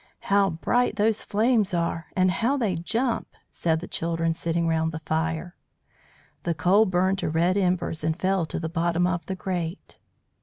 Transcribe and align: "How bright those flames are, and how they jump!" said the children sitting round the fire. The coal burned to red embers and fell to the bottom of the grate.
"How 0.33 0.49
bright 0.49 0.95
those 0.95 1.21
flames 1.21 1.75
are, 1.75 2.07
and 2.15 2.31
how 2.31 2.57
they 2.57 2.75
jump!" 2.75 3.27
said 3.51 3.81
the 3.81 3.87
children 3.87 4.33
sitting 4.33 4.67
round 4.67 4.91
the 4.91 4.97
fire. 5.05 5.55
The 6.41 6.55
coal 6.55 6.87
burned 6.87 7.19
to 7.19 7.29
red 7.29 7.55
embers 7.55 8.03
and 8.03 8.19
fell 8.19 8.47
to 8.47 8.59
the 8.59 8.67
bottom 8.67 9.05
of 9.05 9.23
the 9.27 9.35
grate. 9.35 9.99